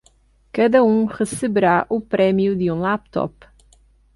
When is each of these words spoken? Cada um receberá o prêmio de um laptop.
Cada 0.51 0.83
um 0.83 1.05
receberá 1.05 1.85
o 1.87 2.01
prêmio 2.01 2.55
de 2.55 2.71
um 2.71 2.79
laptop. 2.79 3.45